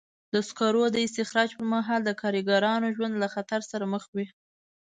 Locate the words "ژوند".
2.95-3.13